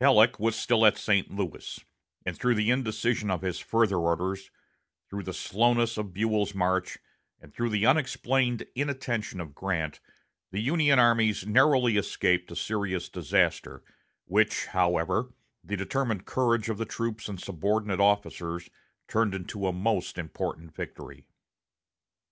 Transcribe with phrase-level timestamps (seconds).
[0.00, 1.28] Halleck was still at St.
[1.34, 1.80] Louis;
[2.24, 4.48] and through the indecision of his further orders,
[5.10, 6.98] through the slowness of Buell's march,
[7.40, 9.98] and through the unexplained inattention of Grant,
[10.52, 13.82] the Union armies narrowly escaped a serious disaster,
[14.24, 15.32] which, however,
[15.64, 18.70] the determined courage of the troops and subordinate officers
[19.08, 21.26] turned into a most important victory.